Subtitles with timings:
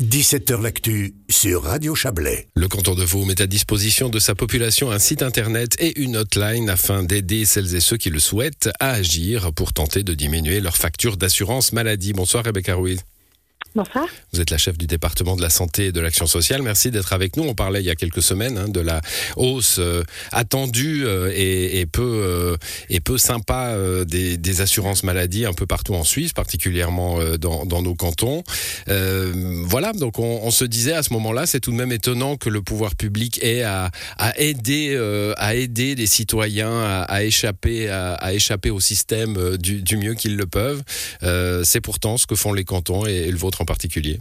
[0.00, 2.46] 17h L'actu sur Radio Chablais.
[2.54, 6.18] Le canton de Vaud met à disposition de sa population un site internet et une
[6.18, 10.60] hotline afin d'aider celles et ceux qui le souhaitent à agir pour tenter de diminuer
[10.60, 12.12] leur facture d'assurance maladie.
[12.12, 13.00] Bonsoir Rebecca Ruiz.
[13.74, 14.06] Bonsoir.
[14.32, 16.62] Vous êtes la chef du département de la santé et de l'action sociale.
[16.62, 17.44] Merci d'être avec nous.
[17.44, 19.02] On parlait il y a quelques semaines hein, de la
[19.36, 20.02] hausse euh,
[20.32, 22.56] attendue euh, et, peu euh,
[22.88, 23.76] et peu sympa
[24.06, 28.42] des, assurances maladie un peu partout en Suisse, particulièrement dans, nos cantons.
[28.86, 32.62] voilà, donc on, se disait à ce moment-là, c'est tout de même étonnant que le
[32.62, 33.90] pouvoir public ait à,
[34.36, 34.96] aider
[35.36, 40.82] à aider les citoyens à, échapper à, échapper au système du, mieux qu'ils le peuvent.
[41.64, 44.18] c'est pourtant ce que font les cantons et le vôtre en particulier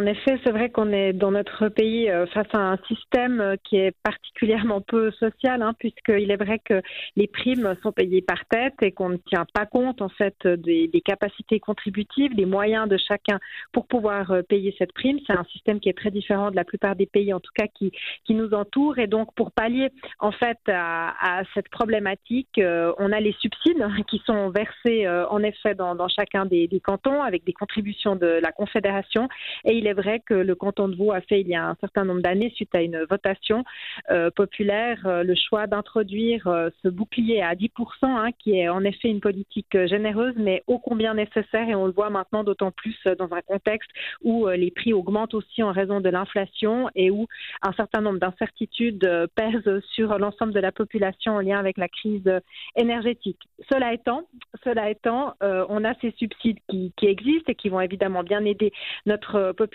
[0.00, 3.56] en effet, c'est vrai qu'on est dans notre pays euh, face à un système euh,
[3.62, 6.80] qui est particulièrement peu social, hein, puisqu'il est vrai que
[7.16, 10.88] les primes sont payées par tête et qu'on ne tient pas compte en fait des,
[11.04, 13.38] capacités contributives, des moyens de chacun
[13.72, 15.18] pour pouvoir euh, payer cette prime.
[15.26, 17.66] C'est un système qui est très différent de la plupart des pays, en tout cas
[17.66, 17.92] qui,
[18.24, 18.98] qui nous entourent.
[18.98, 22.58] Et donc, pour pallier en fait à, cette problématique,
[22.98, 27.52] on a les subsides qui sont versés en effet dans, chacun des, cantons avec des
[27.52, 29.28] contributions de la Confédération.
[29.64, 32.04] Et il vrai que le canton de Vaud a fait il y a un certain
[32.04, 33.64] nombre d'années, suite à une votation
[34.10, 37.68] euh, populaire, euh, le choix d'introduire euh, ce bouclier à 10%,
[38.02, 41.92] hein, qui est en effet une politique généreuse, mais ô combien nécessaire, et on le
[41.92, 43.90] voit maintenant d'autant plus dans un contexte
[44.22, 47.26] où les prix augmentent aussi en raison de l'inflation et où
[47.62, 52.30] un certain nombre d'incertitudes pèsent sur l'ensemble de la population en lien avec la crise
[52.76, 53.38] énergétique.
[53.70, 54.26] Cela étant,
[54.64, 58.72] cela étant, on a ces subsides qui, qui existent et qui vont évidemment bien aider
[59.06, 59.69] notre population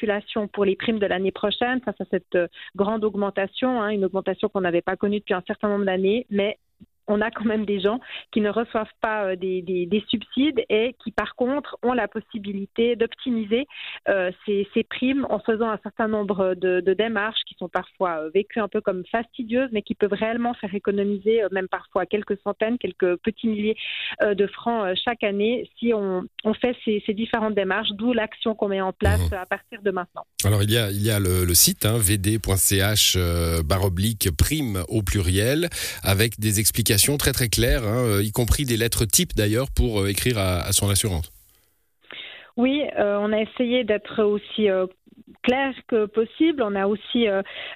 [0.51, 1.81] pour les primes de l'année prochaine.
[1.81, 5.43] Face à cette euh, grande augmentation, hein, une augmentation qu'on n'avait pas connue depuis un
[5.47, 6.57] certain nombre d'années, mais
[7.07, 7.99] on a quand même des gens
[8.31, 12.07] qui ne reçoivent pas euh, des, des, des, subsides et qui, par contre, ont la
[12.07, 13.67] possibilité d'optimiser
[14.09, 18.21] euh, ces, ces, primes en faisant un certain nombre de, de, démarches qui sont parfois
[18.21, 22.37] euh, vécues un peu comme fastidieuses, mais qui peuvent réellement faire économiser même parfois quelques
[22.43, 23.75] centaines, quelques petits milliers
[24.21, 28.69] de francs chaque année si on, on fait ces, ces, différentes démarches, d'où l'action qu'on
[28.69, 29.33] met en place mmh.
[29.33, 30.25] à partir de maintenant.
[30.43, 33.17] Alors, il y a, il y a le, le site hein, vd.ch
[33.65, 35.69] baroblique prime au pluriel
[36.03, 40.01] avec des explications très très claires, hein, euh, y compris des lettres types d'ailleurs pour
[40.01, 41.31] euh, écrire à, son assurance.
[42.57, 44.67] Oui, euh, on a essayé d'être aussi
[45.43, 46.63] clair que possible.
[46.63, 47.27] On a aussi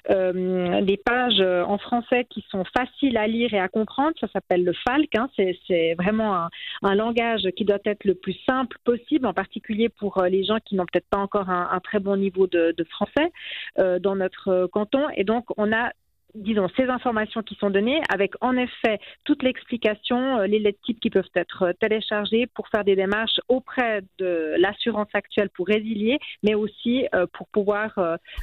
[0.08, 4.12] des pages en français qui sont faciles à lire et à comprendre.
[4.18, 5.10] Ça s'appelle le FALC.
[5.16, 5.28] Hein.
[5.36, 6.48] C'est vraiment
[6.82, 10.76] un, langage qui doit être le plus simple possible, en particulier pour les gens qui
[10.76, 13.30] n'ont peut-être pas encore un, très bon niveau de français
[13.76, 15.08] dans notre canton.
[15.14, 15.92] Et donc, on a
[16.34, 21.00] disons, ces informations qui sont données, avec en effet toute l'explication, euh, les lettres types
[21.00, 26.18] qui peuvent être euh, téléchargées pour faire des démarches auprès de l'assurance actuelle pour résilier,
[26.42, 27.98] mais aussi euh, pour pouvoir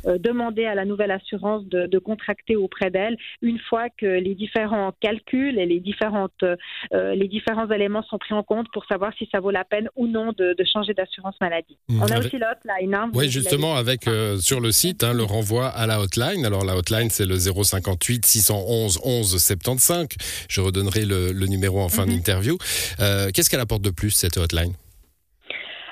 [0.05, 4.93] demander à la nouvelle assurance de, de contracter auprès d'elle une fois que les différents
[4.99, 6.43] calculs et les, différentes,
[6.91, 10.07] les différents éléments sont pris en compte pour savoir si ça vaut la peine ou
[10.07, 11.77] non de, de changer d'assurance maladie.
[11.89, 12.01] Mmh.
[12.01, 12.95] On a aussi la hotline.
[12.95, 16.45] Hein, oui, justement, avec euh, sur le site hein, le renvoi à la hotline.
[16.45, 20.07] Alors la hotline, c'est le 05 58 611 11 75.
[20.49, 22.15] Je redonnerai le, le numéro en fin mm -hmm.
[22.15, 22.57] d'interview.
[22.99, 24.73] Euh, Qu'est-ce qu'elle apporte de plus, cette hotline?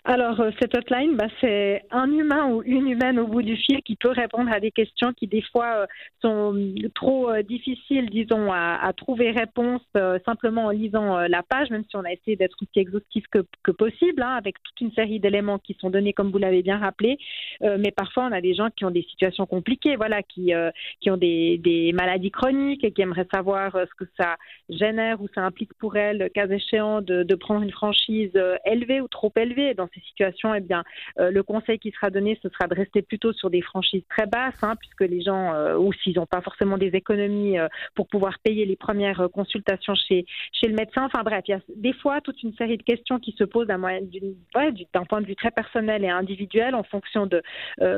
[0.07, 3.81] Alors, euh, cette hotline, bah, c'est un humain ou une humaine au bout du fil
[3.81, 5.85] qui peut répondre à des questions qui, des fois, euh,
[6.21, 6.55] sont
[6.93, 11.71] trop euh, difficiles, disons, à, à trouver réponse euh, simplement en lisant euh, la page,
[11.71, 14.91] même si on a essayé d'être aussi exhaustif que, que possible, hein, avec toute une
[14.91, 17.17] série d'éléments qui sont donnés, comme vous l'avez bien rappelé.
[17.63, 20.53] Euh, mais parfois, on a des gens qui ont des situations compliquées, voilà, qui,
[21.01, 24.35] qui ont des, des, maladies chroniques et qui aimeraient savoir ce que ça
[24.69, 28.31] génère ou ça implique pour elles, cas échéant, de, de prendre une franchise
[28.65, 29.73] élevée ou trop élevée.
[29.73, 30.83] Dans ces situations, eh bien,
[31.19, 34.25] euh, le conseil qui sera donné, ce sera de rester plutôt sur des franchises très
[34.27, 38.07] basses, hein, puisque les gens, euh, ou s'ils n'ont pas forcément des économies euh, pour
[38.07, 41.05] pouvoir payer les premières consultations chez, chez le médecin.
[41.05, 43.67] Enfin bref, il y a des fois toute une série de questions qui se posent
[43.67, 47.41] d'un point de vue très personnel et individuel en fonction de,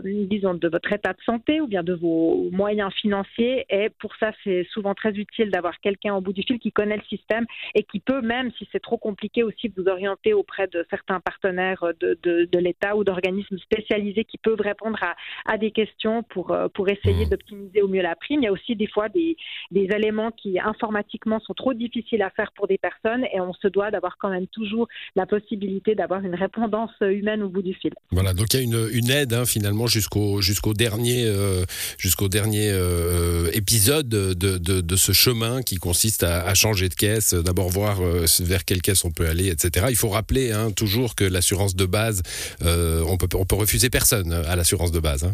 [0.04, 3.66] disons, de votre état de santé ou bien de vos moyens financiers.
[3.69, 6.98] Et pour ça, c'est souvent très utile d'avoir quelqu'un au bout du fil qui connaît
[6.98, 7.45] le système
[7.75, 11.83] et qui peut, même si c'est trop compliqué aussi, vous orienter auprès de certains partenaires
[12.00, 16.51] de, de, de l'État ou d'organismes spécialisés qui peuvent répondre à, à des questions pour,
[16.51, 17.30] euh, pour essayer mmh.
[17.30, 18.42] d'optimiser au mieux la prime.
[18.42, 19.36] Il y a aussi des fois des,
[19.72, 23.68] des éléments qui informatiquement sont trop difficiles à faire pour des personnes et on se
[23.68, 27.92] doit d'avoir quand même toujours la possibilité d'avoir une répondance humaine au bout du fil.
[28.12, 31.66] Voilà, donc il y a une, une aide hein, finalement jusqu'au jusqu'au dernier, euh,
[31.98, 36.94] jusqu'au dernier euh, épisode de, de, de, ce chemin qui consiste à, à changer de
[36.94, 39.88] caisse, d'abord voir euh, vers quelle caisse on peut aller, etc.
[39.89, 42.21] Il faut rappeler hein, toujours que l'assurance de base,
[42.62, 45.24] on peut on peut refuser personne à l'assurance de base.
[45.24, 45.33] Hein.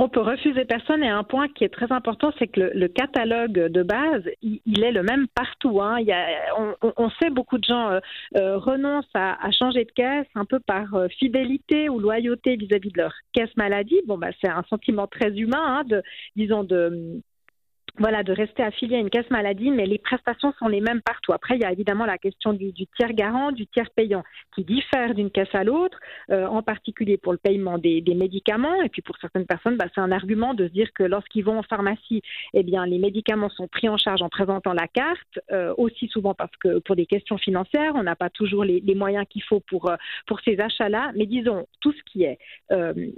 [0.00, 3.66] On peut refuser personne et un point qui est très important, c'est que le, catalogue
[3.66, 5.82] de base, il, est le même partout.
[5.82, 5.98] Hein.
[5.98, 6.14] Il
[6.96, 7.98] on, sait beaucoup de gens euh,
[8.36, 12.98] euh, renoncent à, changer de caisse un peu par euh, fidélité ou loyauté vis-à-vis de
[12.98, 14.00] leur caisse maladie.
[14.06, 16.04] Bon, bah, c'est un sentiment très humain, hein, de,
[16.36, 17.20] disons, de
[17.98, 21.32] voilà, de rester affilié à une caisse maladie, mais les prestations sont les mêmes partout.
[21.32, 24.22] Après, il y a évidemment la question du, tiers garant, du tiers payant,
[24.54, 25.98] qui diffère d'une caisse à l'autre,
[26.30, 28.82] euh, en particulier pour le paiement des, médicaments.
[28.82, 31.58] Et puis pour certaines personnes, bah, c'est un argument de se dire que lorsqu'ils vont
[31.58, 32.22] en pharmacie,
[32.54, 36.34] eh bien, les médicaments sont pris en charge en présentant la carte, euh, aussi souvent
[36.34, 39.90] parce que pour des questions financières, on n'a pas toujours les, moyens qu'il faut pour,
[39.90, 39.96] euh,
[40.26, 41.12] pour ces achats-là.
[41.14, 42.38] Mais disons, tout ce qui est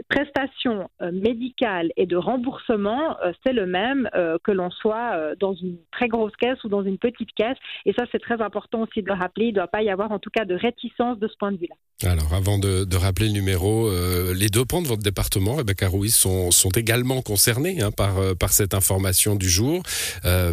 [0.09, 4.09] prestations médicales et de remboursement, c'est le même
[4.45, 7.57] que l'on soit euh, dans une très grosse caisse ou dans une petite caisse.
[7.87, 9.47] Et ça, c'est très important aussi de le rappeler.
[9.47, 11.59] Il ne doit pas y avoir en tout cas de réticence de ce point de
[11.59, 11.77] vue-là.
[12.11, 16.15] Alors, avant de, rappeler le numéro, euh, les deux ponts de votre département, Rebecca Ruiz,
[16.15, 19.83] sont, sont également concernés hein, par, euh, par cette information du jour,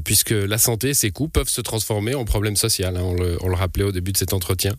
[0.04, 2.98] puisque la santé, ses coûts peuvent se transformer en problème social.
[2.98, 3.16] Hein.
[3.42, 4.74] on le rappelait au début de cet entretien.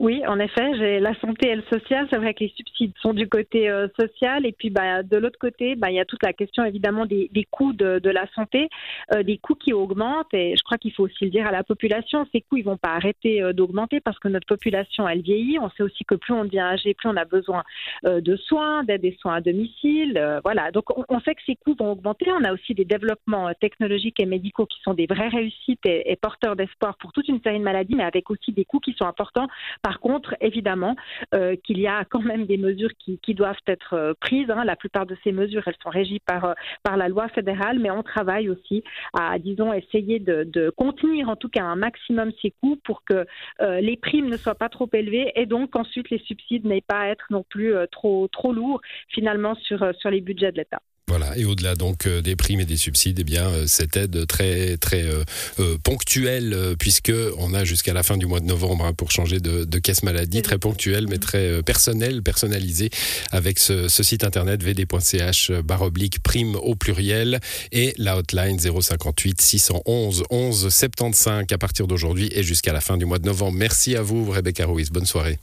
[0.00, 2.08] Oui, en effet, j'ai la santé et le social.
[2.10, 5.38] C'est vrai que les subsides sont du côté euh, social et puis bah, de l'autre
[5.38, 8.68] côté, bah, il y a toute la question évidemment des, coûts de, la santé,
[9.14, 11.62] euh, des coûts qui augmentent et je crois qu'il faut aussi le dire à la
[11.62, 15.60] population, ces coûts ils vont pas arrêter euh, d'augmenter parce que notre population elle vieillit.
[15.60, 17.62] On sait aussi que plus on devient âgé, plus on a besoin
[18.02, 20.40] de soins, d'aide des soins à domicile.
[20.42, 22.26] voilà, donc on, sait que ces coûts vont augmenter.
[22.32, 26.16] On a aussi des développements technologiques et médicaux qui sont des vraies réussites et, et
[26.16, 29.06] porteurs d'espoir pour toute une série de maladies, mais avec aussi des coûts qui sont
[29.06, 29.46] importants
[29.84, 30.96] par contre, évidemment,
[31.34, 34.48] euh, qu'il y a quand même des mesures qui, doivent être euh, prises.
[34.48, 34.64] Hein.
[34.64, 37.90] La plupart de ces mesures, elles sont régies par, euh, par la loi fédérale, mais
[37.90, 38.82] on travaille aussi
[39.12, 43.26] à, disons, essayer de, contenir en tout cas un maximum ces coûts pour que
[43.60, 47.08] les primes ne soient pas trop élevées et donc ensuite les subsides n'aient pas à
[47.08, 50.80] être non plus trop, trop lourds finalement sur, sur les budgets de l'État.
[51.16, 54.26] Voilà, et au-delà donc euh, des primes et des subsides, eh bien euh, cette aide
[54.26, 58.92] très très euh, ponctuelle, puisque on a jusqu'à la fin du mois de novembre hein,
[58.94, 62.90] pour changer de, caisse maladie, très ponctuelle mais très personnelle, personnalisée,
[63.30, 67.38] avec ce, site internet vd.ch barre oblique prime au pluriel
[67.70, 73.04] et la hotline 058 611 11 75 à partir d'aujourd'hui et jusqu'à la fin du
[73.04, 73.56] mois de novembre.
[73.56, 74.90] Merci à vous, Rebecca Ruiz.
[74.90, 75.38] Bonne soirée.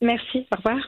[0.00, 0.46] Merci.
[0.52, 0.78] Au revoir.